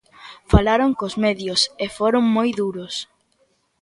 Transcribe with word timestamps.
Falaron 0.51 0.91
cos 0.99 1.15
medios, 1.25 1.61
e 1.83 1.87
foron 1.97 2.23
moi 2.35 2.49
duros. 2.61 2.93